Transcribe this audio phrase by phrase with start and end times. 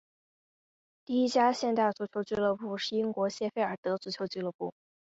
[1.05, 4.73] 第一家现代足球俱乐部是英国谢菲尔德足球俱乐部。